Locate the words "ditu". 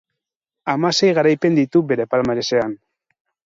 1.61-1.85